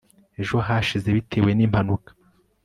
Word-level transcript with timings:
ejo 0.41 0.57
hashize 0.67 1.07
bitewe 1.17 1.49
nimpanuka 1.53 2.09